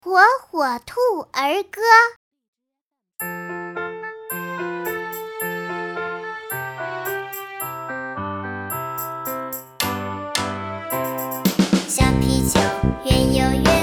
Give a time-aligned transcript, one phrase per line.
[0.00, 0.94] 火火兔
[1.32, 1.82] 儿歌。
[11.88, 12.60] 小皮球
[13.04, 13.77] 圆又圆。